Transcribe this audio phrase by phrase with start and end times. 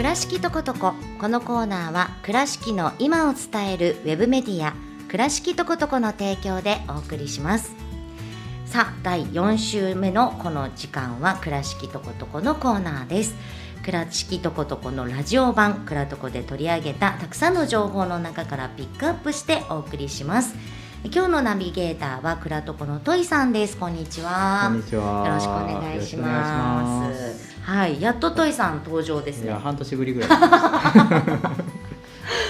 [0.00, 4.72] 倉敷とことここのコーナーは倉敷の今を伝えるウェブメディア
[5.10, 7.74] 倉敷とことこの提供でお送りします。
[8.64, 13.34] さあ第4週目のこの時間は倉敷とことこのコーナーです。
[13.84, 20.54] 倉敷とことこのラジオ版倉とこで取り上げたたくさんの情報の中からピックアップしてお送りします。
[21.12, 23.76] 今日のナビゲーターは倉とこのトイさんです。
[23.76, 24.62] こんにちは。
[24.64, 25.26] こんにちは。
[25.26, 30.30] よろしくお願いしますはいやっとトイさん登場ですね半年ぶりぐらい。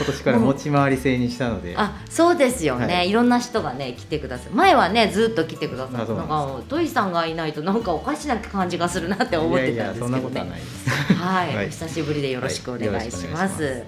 [0.00, 1.74] 今年から持ち回り制にしたので。
[1.76, 11.14] あそうですよね、はいい、ろんな人がね来てくださる前はねずっと来てくださあそうるななんんですかトイさんがいないとなんかおかしな感じがするなって思ってたんですけどねいやいやそんなことはないです。
[11.14, 13.20] はい、はいお久しぶりでよろしくお願いします。
[13.20, 13.84] します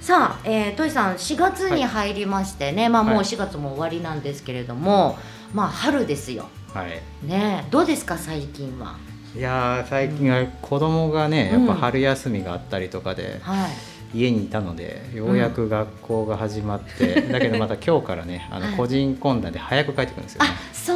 [0.00, 5.18] さあ、えー、トイさん4月に入りましてね、まあもうはい4月も終わりなんですけれども、
[5.52, 6.48] まあ春ですよ。
[6.72, 7.02] はい。
[7.26, 8.96] ねどうですか最近は？
[9.36, 13.70] いやー最近は子供がね、うんやっぱ春休みがあったりとかで、はい。
[14.12, 20.50] 家にいたのでようやく学校が始まって、だけどまた今日からね あはいの個人懇談で早く帰ってくるんですよね。
[20.50, 20.94] あ、そ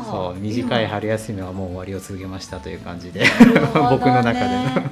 [0.00, 0.04] う。
[0.04, 3.24] そう短い春休みはもう終わりを告げましたという感じで
[3.74, 4.82] 僕の中での。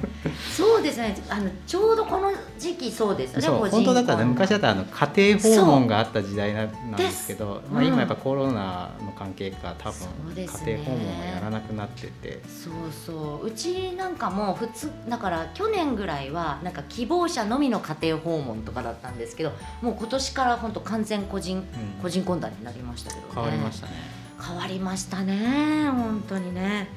[0.55, 1.15] そうですね。
[1.29, 3.69] あのちょうどこの時期そうですよね。
[3.69, 13.47] 本当だったら昔だったらあの家庭訪問があった時代ななんですけど、まあ、うん今やっぱコロナの関係か多分家庭訪問はやらなくなってて、そうそう。
[13.47, 21.63] うちなんかも普通だから去年ぐらいはなんか希望者のみの家庭訪問とかだったんですけどもう今年から本当完全個人うん。
[22.01, 23.33] 個人懇談になりましたけどね。
[23.33, 24.23] 変わりましたね。
[24.45, 26.89] 変わりましたね本当にね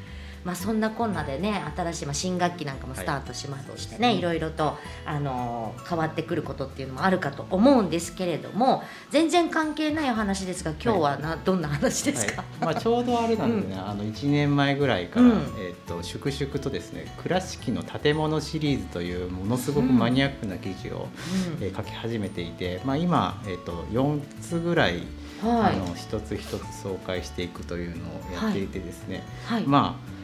[0.46, 4.18] まあそんなこんなでね新しい、まあ、新学期なんかもスタートしましてね、はい。
[4.18, 12.64] い、ろいろとあの変わってくることっていうのもあるかと思うんですけれども全然関係ないお話ですが今日はな、どんな話ですか、はい。
[12.64, 15.32] まあ、ちょうどあれなんでね、あの1年前ぐらいから、うん。
[15.58, 21.08] えっと粛々とですね倉敷の建物シリーズというものすごくマニアックな記事を、
[21.58, 21.64] うん。
[21.64, 25.02] えー書き始めていて、まあ、今、えっと4つぐらい、
[25.42, 25.74] はい。
[25.74, 29.64] あの一つ一つ紹介していくというのをやっていてですね、はい。
[29.64, 30.16] まあ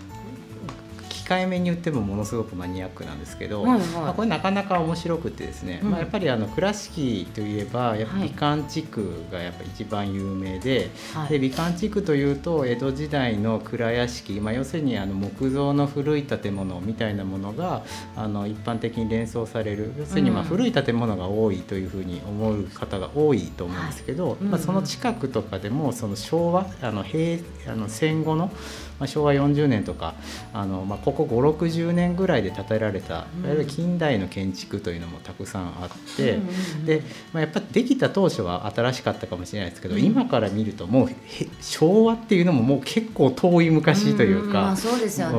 [1.33, 3.89] 控えめに言ってもものすごくマニアックなんですけど、はいはい。
[3.89, 5.91] まあ、これなかなか面白くてですね、うん。
[5.91, 11.29] まあ、やっぱりあの倉敷といえばやっぱはい美観地区がやっぱ一番有名で,、はい。
[11.31, 17.83] で美観地区というと江戸時代の蔵屋敷、まあ、要するにあの木造の古い建物みたいなものが
[18.17, 28.51] あの一般的に連想される要するにまあうん古い建物が多いというふうに思う方が多いと思うんですけど、うんまあ、その近くとかでもその昭和あの平あの戦後の、
[28.99, 30.15] まあ、昭和40年とか
[30.53, 36.39] あの、まあ、ここ560年ぐらいで建てられたうんいわゆる近代の建築というのもたくさんあって。
[36.85, 37.03] で、
[37.33, 41.15] まあ、やっぱできた当初は新しかったかもしれないですけど、うん今から見るともうへ
[41.61, 44.77] 昭和っていうのももう結構遠い昔というか、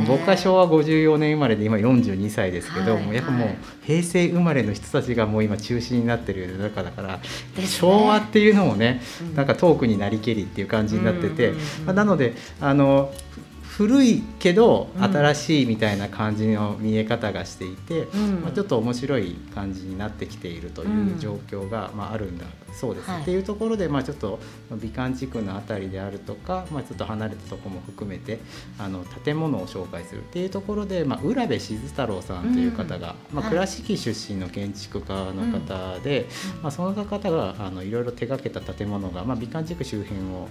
[0.08, 7.20] 僕は昭和54年生まれで今42歳ですけど、はいもうやっぱもうはい平成生まれの人たちがもう今中心になってる世の中だから、
[7.66, 11.54] 昭和っていうのもねうんなんか遠くになりけりっていう感じになってて、
[11.86, 13.42] なのであのふ
[13.78, 15.04] 古いけどうん。
[15.04, 18.42] 新しいみたいな感じの見え方がしていて、うん。
[18.42, 22.46] まあ、ちょっと面白い感じになってきているという状況が、まあ、あるんだ。
[22.74, 23.22] そうです、はい。
[23.22, 24.40] っていうところで、まあ、ちょっと
[24.82, 28.40] 美観地区の辺りであるとか、まあ、ちょっと離れたところも含めて
[28.80, 33.50] あの建物を紹介するっていうところで、まあ、浦部静太郎さんという方が、まあ、うんはい。
[33.52, 36.28] 倉敷出身の建築家の方で、
[36.62, 40.48] まあ、その方があのいろいろ手がけた建物が、まあ、美観地区周辺を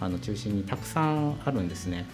[0.00, 2.06] あの中心にたくさんあるんですね。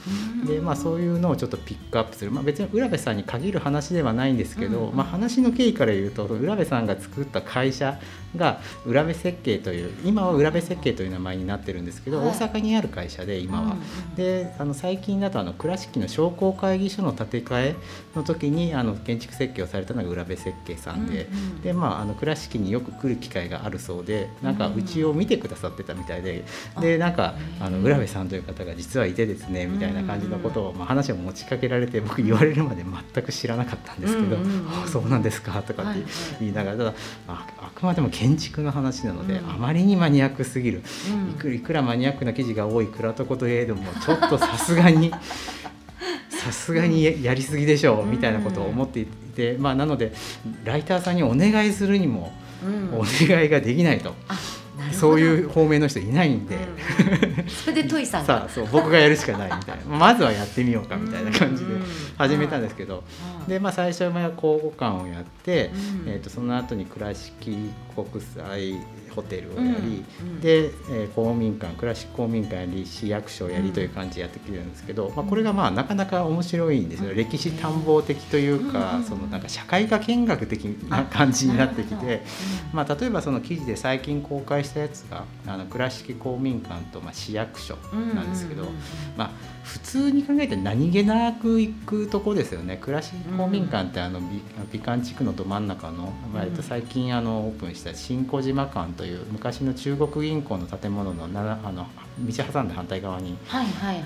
[0.47, 4.97] でまあ、そういうのをちょっとピックアップする、まあ、別に浦部さんに限る話ではないんですけど、うんうん。
[4.97, 7.99] まあ、話の経緯から言うと浦部さんが作った会社
[8.37, 12.29] が浦部設計という今は浦部設計という名前になってるんですけど、はい。
[12.29, 13.65] 大阪にある会社で今は。
[13.65, 13.77] うんうん
[14.17, 17.77] であの最近だとあの倉敷の商工会議所の建て替え
[18.15, 21.25] の時にあの建築設計をされたのが浦部設計さんで。
[21.25, 21.61] うんうん。
[21.63, 26.45] でまあ、あの倉敷によく来る機会があるそうでなんかうちを見てくださってたみたいで、
[26.81, 34.85] でなんかあの浦部さんという方が実はいてですねみたいな感じのことを、まあ、話を持ちかけられて僕言われるまで全く知らなかったんですけど「うんうんうん。
[34.85, 36.03] あそうなんですか」とかって
[36.41, 36.95] 言いながらただ
[37.29, 40.83] ああくまでも建築の話なので、うんあまりにマニアックすぎる、
[41.45, 41.55] うん。
[41.55, 45.13] いくらマニアックな記事が多い倉とこといえどもちょっとさすがに。
[46.29, 50.13] さすがにややりすぎでしょうみたいなことを思っていて、まあ、なので
[50.65, 52.33] ライターさんにお願いするにも
[52.65, 52.99] うん。
[52.99, 54.15] お願いができないと、
[54.93, 58.27] そういう方面の人いないんで、うんそれでトイさんが。
[58.41, 59.85] さあそう僕がやるしかないみたいな。
[59.97, 61.83] まずはやってみようかみたいな感じでうん
[62.19, 63.01] 始めたんですけど、は
[63.47, 65.71] いでまあ、最初は交互館をやって、
[66.05, 68.75] うんえー、とその後に倉敷国際
[69.17, 70.05] ホテルをやり、
[70.41, 82.23] で、えー、公民館倉敷公民館やり市役所をやりという感じでやってきてるんですけど、まあ、これがまあなかなか面白いんですよ、歴史探訪的というか、そのなんか社会科見学的な感じになってきて、
[82.73, 87.77] まあ、例えばその記事で最近公開したやつがあの倉敷公民館とまあ市役所
[88.15, 88.65] なんですけど、
[89.17, 89.31] まあ、
[89.65, 92.77] 普通に考えて何気なく行くとこですよね。
[92.81, 94.21] 倉敷公民館ってあの
[94.73, 101.87] 美観地区のど真ん中の、割と最近あのオープンした新小島館という昔の中国銀行の建物のなあの
[102.19, 103.37] 道挟んで反対側に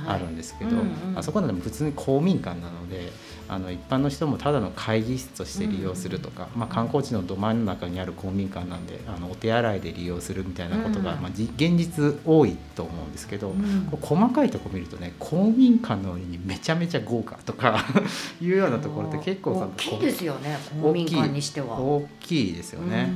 [0.07, 0.77] あるんですけど、
[1.15, 3.13] あそこでも普通に公民館なので
[3.49, 13.55] あの一般の人もただの会議室として利用するとか、まあ、観光地のど真ん中にある公民館なんであのお手洗いで利用するみたいなことが、まあ、現実多いと思うんですけど、
[14.01, 17.85] 細かいとこ見るとね公民館のにめちゃめちゃ豪華とか
[18.41, 21.79] いうようなところって結構大きいですよね公民館にしては。
[21.79, 23.11] 大きいですよね。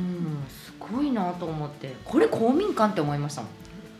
[0.48, 1.94] すごいなと思って。
[2.04, 3.50] これ公民館って思いましたもん。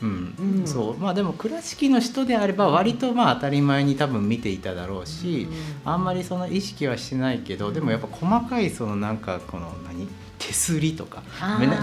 [0.02, 0.98] うん、うん、そう。
[0.98, 5.48] まあでも倉敷の人であれば割とまあ当たり前に多分見ていただろうし、
[5.84, 10.08] うん、あんまりその意識はしないけどでもやっぱ細かいそのなんかこの何？
[10.46, 11.22] 手すりとか。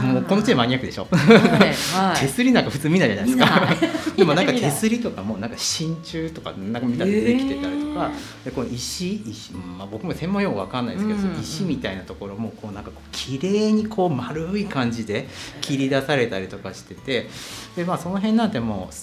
[0.03, 3.67] もうこの地でマニアックでしょ、はい、 手すりなんか普通見ないじゃないですか。
[4.15, 8.11] でもなんか手すりとかもなんか真鍮とかなんか見たらできてたりとか、
[8.43, 15.27] えー、でこの石石、まあ、僕も専門用語わかんないですけど、うんうん、石みたいなところもこうなんかこう綺麗にこう丸い感じで
[15.61, 17.29] 切り出されたりとかしてて。
[17.75, 18.93] で、まあ、その辺なんてもう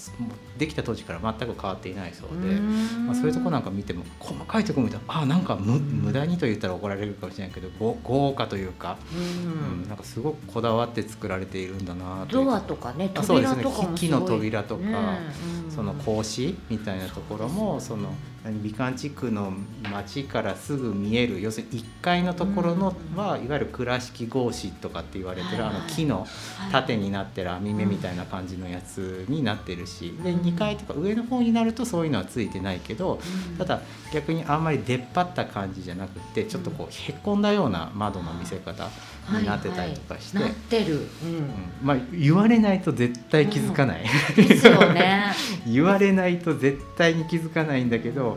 [0.58, 7.68] できた当時から全く変わっていないそうで、まあ、そういうとこなんか見ても細かいところ見たらあなんか無無駄にと言ったら怒られるかもしれないけど
[8.02, 8.98] 豪華というか。
[9.14, 9.48] うん。
[9.58, 14.82] うん、なんかすごくこだわって作られているんだなドアとかね扉とかも木の扉とか、
[15.64, 18.12] うん、その格子みたいなところもその
[18.44, 19.52] 美観地区の
[19.82, 26.26] 街からすぐ見える要するに1階のところのはいわゆる倉敷格子とかって言われてるあの木の
[26.70, 30.14] 縦になってる網目みたいな感じのやつになってるし。
[30.22, 33.20] で2階とか上の方になるとそういうのはついてないけど
[33.58, 33.80] ただ
[34.12, 38.88] 逆にあんまり出っ張った感じじゃなくてちょっとこうへこんだような窓の見せ方
[39.30, 41.50] になってたりとかして、なってる、うん。
[41.82, 44.04] まあ言われないと絶対気づかない、
[44.36, 45.32] ですよね。
[45.66, 48.27] 言われないと絶対に気づかないんだけど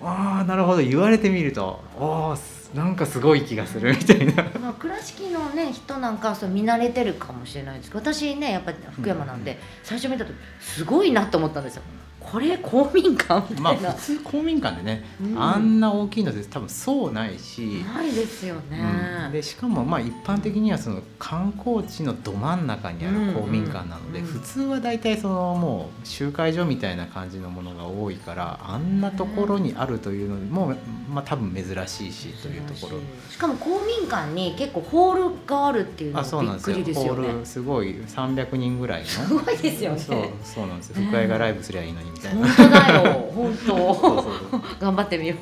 [0.00, 1.80] ああなるほど言われてみると。
[1.98, 2.36] ああ
[2.74, 11.82] なんかすごい気がするみたいな、まあ、倉敷のね人なんかそう見慣れてるかもしれないですけど私ねやっぱり福山なんで、最初見た時すごいなと思ったんですよ。
[12.22, 17.84] これ公民館みたいな、まあ、普通公民館でね、うん、あんな大きいので多分そうないし。
[17.84, 18.80] ないですよね、
[19.26, 24.26] うん、でしかもまあ一般的にはその観光地のど真ん中にある公民館なので、うん。
[24.26, 30.74] うん、普通は大体そのもう集会所みたいな感じのものが多いからあんなところにあるというのも、
[31.10, 32.98] まあ、多分珍しいしというところ。
[33.30, 37.28] しかも公民館に結構ホールがあるっていうのもびっくりですよね。
[37.28, 39.06] ホールすごい300人ぐらいの。
[39.06, 39.98] すごいですよね。
[39.98, 42.46] そうそうなんです福江がライブすりゃいいのにみたいな。
[42.46, 44.60] 本当だよ本当。
[44.80, 45.36] 頑張ってみよ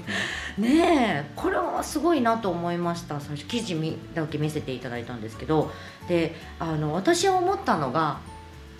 [0.58, 0.60] う。
[0.60, 3.20] ねえこれはすごいなと思いました。
[3.20, 5.70] 最初記事だけ見せていただいたんですけど。
[6.08, 8.18] であの私は思ったのが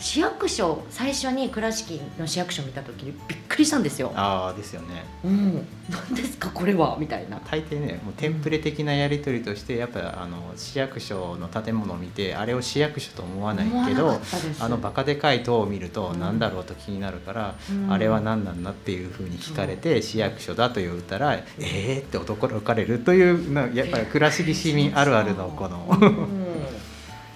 [0.01, 4.11] 市役所最初に倉敷の市役所見た時にびっくりしたんですよ。
[4.17, 5.05] ああですよね。
[5.23, 5.67] うん。
[5.91, 6.97] 何ですかこれは？
[6.99, 7.39] みたいな。
[7.51, 14.21] 大抵ねもうテンプレ的なやり取りとしてやっぱあの市役所の建物を見てあれを市役所と思わないけど
[14.59, 26.40] あのバカでかい塔を見ると何だろうと気になるから、うん、あれは何なんだっていうふうに聞かれて、うん、市役所だと言ったら、ええー、って驚かれるというなやっぱり倉敷市民あるあるのこの、うん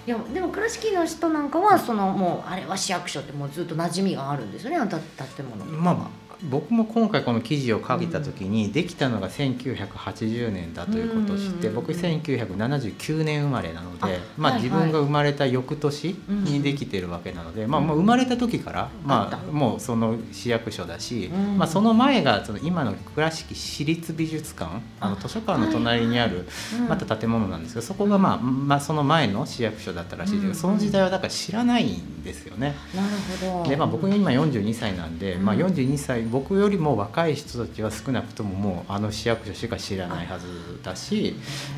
[0.07, 4.99] いやでも倉敷の人なんかはそのもうあれは市役所ってもうずっと馴染みがあるんですよねあの建
[5.43, 5.65] 物。
[5.65, 6.24] まあ。
[6.43, 26.47] 僕も今回この記事を書いた時にできたのが1980年だということを知って僕1979年生まれなのでまあ自分が生まれた翌年にできてるわけなのでまあもう生まれた時からまあもうその市役所だしまあその前がその今の倉敷市立美術館あの図書館の隣にある
[26.87, 32.75] また建物なんですけどそこがまあまあその前の市役所だったらしいですけどその時代はだから知らないんですよね。
[32.93, 33.07] なる
[33.53, 33.69] ほど。
[33.69, 40.47] でまあ僕今42歳なんでまあ42歳僕よりも若い人たちは少なくとももうあの市役所しか知らないはず
[40.83, 41.35] だし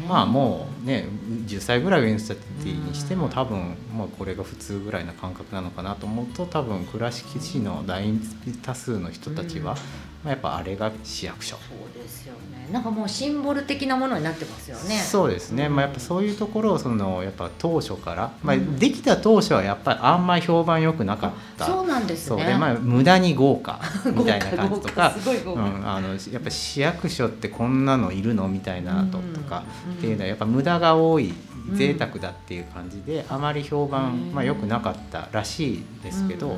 [0.07, 1.07] まあもうね
[1.45, 8.11] 10歳ぐらい上の人たちにしても多分まあこれが普通ぐらいな感覚なのかなと思うと多分倉敷市の大
[8.63, 9.77] 多数の人たちは、まあ、
[10.25, 11.55] やっぱあれが市役所。
[11.55, 12.67] そうですよね。
[12.71, 14.99] なんかもうシンボル的なものになってますよね。
[14.99, 21.65] そうですね、まあ、やっぱそういうところをそのやっぱ当初から、まあ、できた当初はやっぱりあんまま評判良くなかった。
[21.65, 22.37] そうなんですね。
[22.37, 31.33] そうでまあ無駄に豪華 みたいな感じとかうん、あのやっぱ市役所ってこんなのいるのみたいなととかっていうのはやっぱ無駄が多い
[31.73, 36.57] 贅沢だっていう感じで、あまり評判、まあ、良くなかったらしいですけど、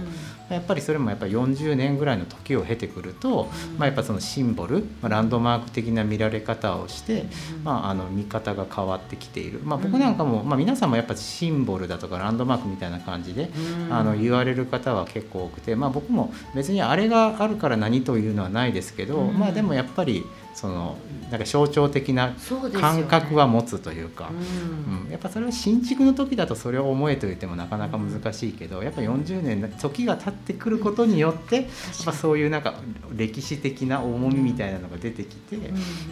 [0.50, 7.26] やっぱりそれもやっぱり40年ぐらいの時を経てくると、まあ、やっぱそのシンボル、まあ、ランドマーク的な見られ方をして、
[7.64, 13.50] まあ、あの見方が変わってきている、まあ、僕なんかも、まあ、皆さんもやっぱシンボルだとかランドマークみたいな感じで、
[13.90, 20.26] あの言われる方は結構多くて、まあ、僕も別にあれがあるから何というのはないですけど、まあでもやっぱり
[20.60, 20.98] その
[21.32, 22.36] なんか象徴的な
[22.74, 24.30] 感覚は持つというか。
[24.30, 25.10] うん。
[25.10, 31.66] やっぱそれは新築の時だとそれを思えと言ってもなかなか難しいけどやっぱ40年時が経ってくることによってやっ
[32.06, 32.74] ぱそういうなんか
[33.16, 35.58] 歴史的な重みみたいなのが出てきて、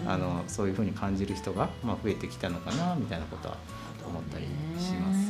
[0.05, 3.57] あのそういうふうに感じる人がまあ増えてきたのかなみたいなことは
[4.07, 4.45] 思ったり
[4.79, 5.26] します。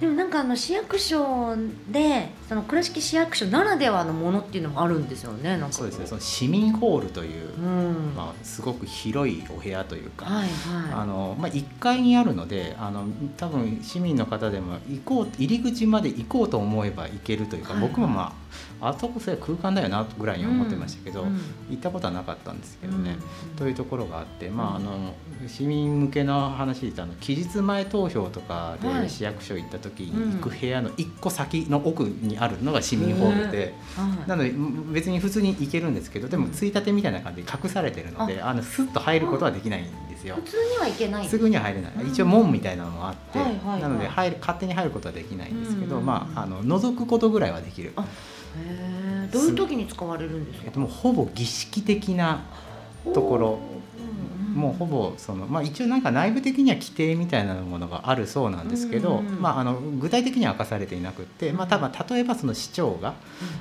[0.00, 1.54] でもなんかあの市役所
[1.90, 6.06] でその倉敷市役所ならではのものっていうのもあるんですよねなんかそうですね。
[6.06, 8.14] その市民ホールという、うん。
[8.16, 13.04] まあ、すごく広いお部屋というか、はいはあのまあ、1階にあるのであの
[13.36, 18.32] 多分市民の方でも行こう入り口まで行こうと思えば行けるというか、はい僕もま
[18.80, 21.40] ああそこそれ空間だよなぐらいに思ってましたけど、うんうん。
[21.70, 23.16] 行ったことはなかったんですけどね、
[23.50, 23.56] うん。
[23.56, 25.14] というところがあって、まあ、あの
[25.46, 29.02] 市民向けの話で言うとあの期日前投票とかはい。
[29.02, 30.30] で市役所行った時うん。
[30.30, 33.74] に行く部屋の1個先の奥にあるのが市民ホールで。
[34.26, 38.54] なのでん別に普通に行けるんですけどでもついたてみたいな感じで隠されてるのであ。
[38.54, 40.36] のスッと入ることはできないんですよ。
[40.36, 40.42] 普。
[40.42, 41.92] 通には行けないすぐには入れない。
[42.06, 46.06] 一応門みたいなのもあって、なので入る勝手に入ることはできないんですけど、うん。
[46.06, 47.92] まああの覗くことぐらいはできる、
[49.32, 50.64] どういう時に使われるんですか？
[50.66, 52.42] えっと、もうほぼ儀式的な
[53.14, 53.58] ところ。
[54.54, 63.14] もうほぼその、まあ、一応なんか内部的には規定みたいなものがあるそうなんですけど、うんうんまあ、あの具体的には明かされていなくって、まあ、多分例えばその市長が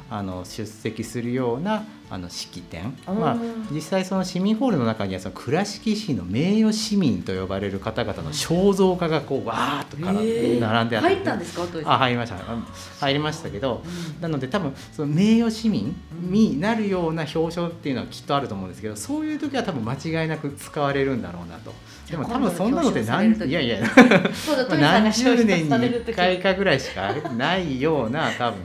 [0.09, 0.17] うん。
[0.17, 3.19] あの出席するようなあの式典、うん。
[3.19, 3.37] まあ、
[3.71, 11.45] 実際その市民ホールの中にはその倉敷市の名誉市民と呼ばれる方々の肖像画がこうわーっと並んであって、入ったんで。
[11.45, 12.65] すかあ入りましたうん。
[12.99, 14.21] 入りましたけどうん。
[14.21, 21.73] なので多分その名誉市民になるような表彰っていうのはきっとあると思うんですけどそういう時は多分間違いなく使われるんだろうなと。
[22.09, 23.79] でも多分そんなのって何いやいや
[24.69, 26.11] 何が十年に表彰される時。
[26.13, 28.59] 1回かぐらいしかないような多分。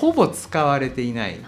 [0.00, 1.38] ほぼ使われていない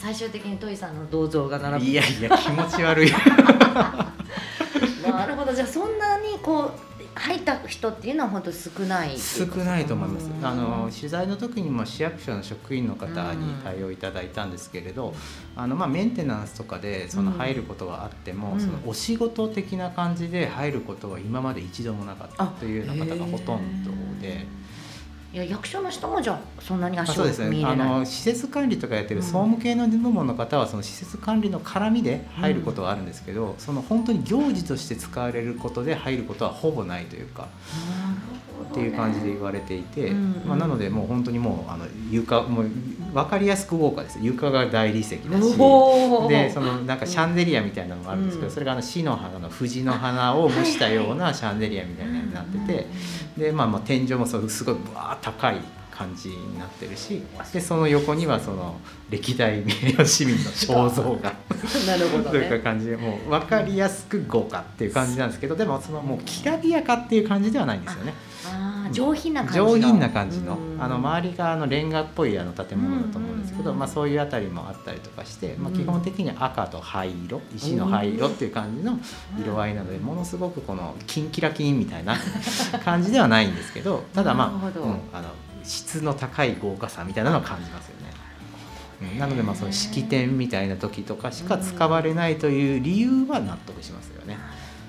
[0.00, 1.84] 最終的にトイさんの銅像が並ぶ。
[1.84, 3.10] いやいや気持ち悪い。
[5.02, 5.52] なるほど。
[5.52, 10.30] じゃあそんなにこう入った人っていうのは本当少ない少ないと思います。
[10.30, 10.46] うん。
[10.46, 15.16] あの取材の時にも市役所の職員の方に対応いただいたんですけれど
[15.56, 18.60] あのまあメンテナンスとかでその入ることはあっても、うん。
[18.60, 23.90] そのお仕事的な感じで入ることは今まで一度もなかったあというような方がほとんど
[24.22, 24.46] で。
[25.30, 27.88] いや役所の人もじゃあそんなに足をあそうです踏み入れない。
[27.88, 29.22] ねあの施設管理とかやってるうん。
[29.22, 37.48] 総務系の部門の方はその施設管理の絡みで入ることはあるんですけど、その本当に行事として使われることで入ることはほぼないというか。
[38.70, 42.66] っていう感じで言われていて、うんまあ、なのでもう本当にもうあの床もう
[43.14, 44.18] 分かりやすく豪華です。
[44.20, 45.56] 床が大理石だし
[46.28, 48.54] でそのなんかシャンデリアみたいなのがあるんですけど、うん。
[48.54, 52.86] それがあの死の花の藤の花を模したようなシャンデリアみたいなのになってて
[53.36, 61.32] で、まあ、まあ天井もすごいぶわー高い感じになってるしでその横にはその歴代名誉市民の肖像が。
[61.86, 68.14] なるほどというかね感じでもう分かりやすく豪華っていう感じなんですけどでもそのもうきらびやかっていう感じではないんですよね。
[68.92, 69.66] 上品な感じの。
[69.66, 70.56] 上品な感じの。
[70.56, 70.82] うん。
[70.82, 73.78] あの周りがあのレンガっぽいあの建物だと思うんですけど、うん。
[73.78, 78.98] まあ、そういうあたりもあったりとかして、まあ、うん基本的には赤と灰色石の灰色っていう感じの
[79.38, 82.16] 色合いなのでものすごくこのキンキラキンみたいな
[82.84, 85.28] 感じではないんですけどただまあ、うんあの
[85.68, 88.06] 質の高い豪華さみたいなのを感じますよね。
[89.12, 94.38] うんなのでまあその式典みたいな時とかしか使われないという理由は納得しますよね。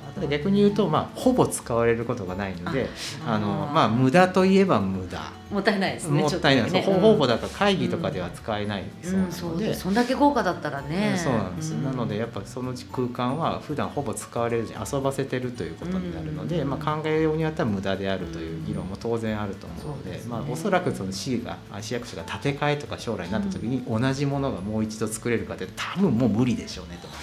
[0.09, 2.89] ただ逆に言うと、まあ、ほぼ使われることがないので
[3.25, 5.19] ああのまあ無駄といえば無駄。
[5.51, 6.21] もったいないですね。
[6.21, 6.71] もったいない。
[6.71, 6.81] ね。
[6.83, 9.13] ほほぼだから会議とかでは使えないそう。
[9.13, 27.07] なので、そんだけ豪華だったらね、うんそうなんです、うんなのでやっぱその空間は普段ほぼ使われるし遊ばせてるということになるので、うんまあ、考えようによっては無駄であるという議論も当然あると思うので,、まあ、おそらくその市があ市役所が建て替えとか将来になった時に同じものがもう一度作れるかって多分もう無理でしょうねと。
[27.07, 27.13] うん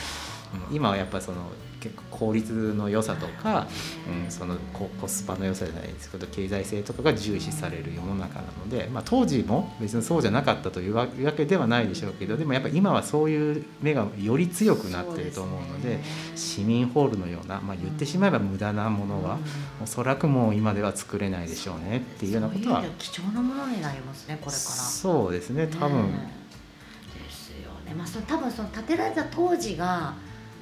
[0.72, 1.38] 今はやっぱりその
[1.86, 3.66] 結構効率の良さとか、
[4.24, 16.00] うん、そのココスパの良さじゃないですけど経済性とかが重視される世の中なので、まあ、当時も別にそうじゃなかったというわけではないでしょうけどでもやっぱり今はそういう目がより強くなってると思うので
[16.34, 19.38] 市民ホールのような、まあ、言ってしまえば無駄なものは、
[19.82, 24.52] おそらくもう今では作れないでしょうねっていうようなことは貴重なものになりますねこれから。
[24.52, 26.46] そうですね多分、ね。
[27.14, 27.94] ですよね。
[27.94, 30.14] まあその多分その建てられた当時が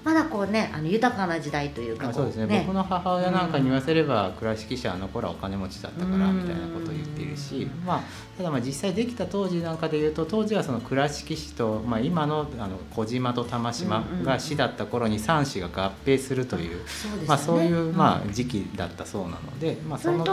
[0.05, 2.65] まだこうねあの豊かな時代というかあそうですね。
[2.67, 8.03] 僕の母親なんかに言わせれば、倉敷市はあの頃はお金持ちだったからみたいなことを言っているし、まあ、
[8.37, 16.81] ただまあ実際できた当時なんかでいうと当時はその倉敷市と、まあ、今のあの小島と玉島が市だった頃に3市が合併するという,、
[17.27, 20.25] まあ、そういうまあ時期だったそうなので、まあ、その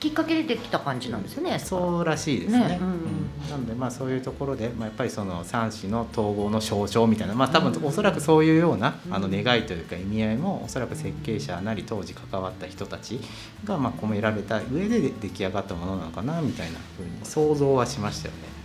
[0.00, 1.58] きっかけでできた感じなんですよね。
[1.58, 2.68] そうらしいですね。
[2.68, 13.18] ねうんうん、なのでまあそういうところで、まあ、やっぱりその三子の統合の象徴みたいな、まあ多分おそらくそういうような、あの願いというか意味合いもおそらく設計者なり当時関わった人たち
[13.64, 18.57] がまあ込められた上で出来上がったものなのかなみたいなふうに想像はしましたよね。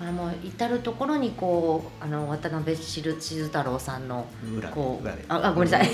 [0.00, 3.02] あの至る所にこうあの渡辺静
[3.44, 4.26] 太郎さんの
[4.74, 5.90] こうああごめんなさい。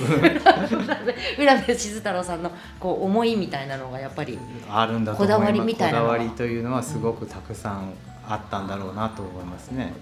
[1.39, 2.51] 浦部静太郎さんの
[2.81, 4.39] こう思いみたいなのがやっぱり
[4.71, 7.93] あるんだこだわりみたいなこだわりというのはすごくたくさん
[8.27, 9.93] あったんだろうなと思いますね。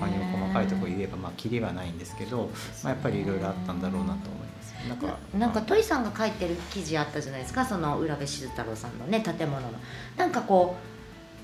[0.00, 2.48] 他にも細かいところ言えばまあキリはないんですけど、
[2.82, 4.74] まあ、やっぱりいろいろあったんだろうなと思います。
[4.88, 7.64] なんかなんかトイさんが書いてる記事あったじゃないですか？
[7.64, 9.68] その浦部静太郎さんのね建物の。
[10.16, 10.76] なんかこ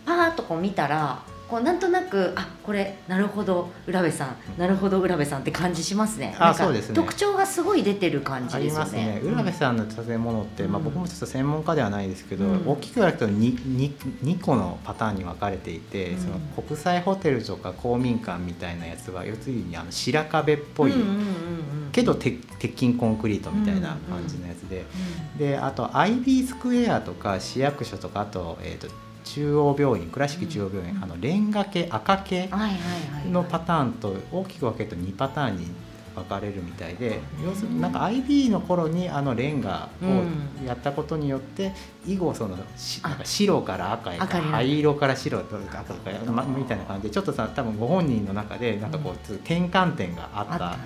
[0.04, 6.36] うパーッとこう見たらこうなんとなくあこれなるほど浦部さんなるほど浦部さんって感じしますね。
[6.38, 6.94] あそうですね。
[6.94, 9.20] 特徴がすごい出てる感じですよね。
[9.20, 9.20] ね。
[9.24, 20.92] 浦部さんの建物って、うん、まあ僕もちょっと専門家ではないですけど、うん、大きく分けると二二二個のパターンに分かれていて、うん、その国際ホテルとか公民館みたいなやつは要するにあの白壁っぽい、
[21.92, 24.84] けど鉄筋コンクリートみたいな感じのやつで、
[25.38, 32.48] であと IB スクエアとか市役所とかあとえっ、ー、と中央病院倉敷中央病院、うん、あのレンガ系赤系
[33.30, 35.66] のパターンと大きく分けると2パターンに
[36.14, 41.72] 分かれるみたいで、要するになんか IB の頃にあのレンガをやったことによって、
[42.06, 50.76] 以後そのなんか白から赤へ灰色から白とか赤とか、ま、みたいな感じでちょっとさ多分ご本人の中でなんかこう転換点があった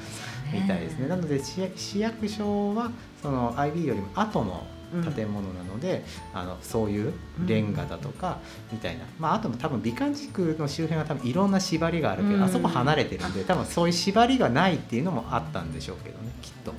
[0.52, 1.08] みたいですね。
[1.08, 2.90] なので市役所は
[3.22, 4.66] その IB よりも後の
[5.14, 7.12] 建物なので、うん、あのそういう
[7.46, 8.38] レンガだとか
[8.72, 16.72] みたいな、まあ、あとも多分美観地区の周辺は多分いろんな縛りがあるけど、あそこ離れてるんで多分そういう縛りがないっていうのもあったんでしょうけどねきっと。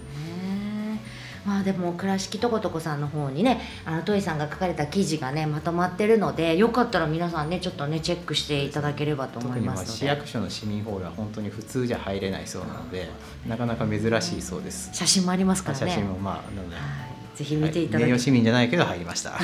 [1.46, 9.92] まあでも倉敷とことこさんの方にねあのトイさんが書かれた記事がねまとまってるのでよかったら皆さんねちょっとねチェックしていただければと思いますので。
[9.92, 13.10] 市役所の市民ホールは本当に普通じゃ入れないそうなので
[13.48, 14.90] なかなか珍しいそうです。
[14.94, 15.88] 写真もありますからね。
[15.88, 19.32] 写真もまあなので、はいぜひ見ていただき、はい、市民じゃないけど入りました。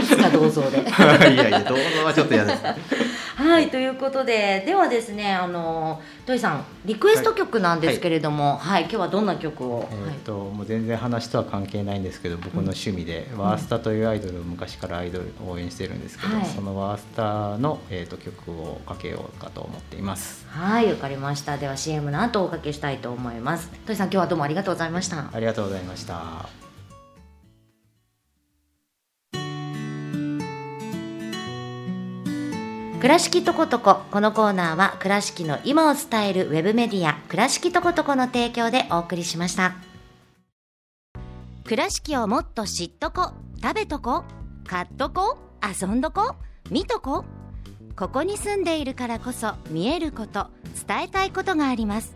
[0.00, 0.78] いつか銅像で。
[1.34, 2.62] いやいや銅像はちょっと嫌です
[3.36, 20.46] はいということでではですねあの土井さんリクエスト曲なんですけれども、はい、はい、今日はどんな曲を、えー、っと、はい、もう全然話とは関係ないんですけど僕の趣味で、うん、ワースタというアイドルを昔からアイドル応援してるんですけど、はい、そのワースタの、えー、っと曲をかけようかと思っています。
[20.48, 21.58] はいわかりました。
[21.58, 23.70] では CM の後おかけしたいと思います。
[23.86, 25.28] 土井さん今日はどうもありがとうございました。
[25.30, 26.65] ありがとうございました
[32.98, 39.74] 倉敷とことここのコーナーは倉敷の今を伝えるウェブメディア倉敷とことこの提供でお送りしました。
[41.64, 43.32] 倉敷をもっと知っとこ。
[43.62, 44.24] 食べとこ。
[44.66, 45.36] 買っとこ。
[45.62, 46.36] 遊んどこ。
[46.70, 47.26] 見とこ。
[47.96, 50.48] ここに住んでいるからこそ見えること
[50.86, 52.14] 伝えたいことがあります。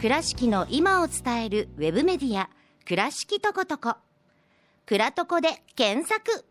[0.00, 2.48] 倉敷の今を伝えるウェブメディア
[2.86, 3.96] 倉敷とことこ
[4.86, 6.44] 倉とこで検索。